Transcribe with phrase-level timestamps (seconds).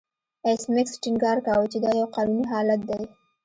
[0.45, 3.03] ایس میکس ټینګار کاوه چې دا یو قانوني حالت دی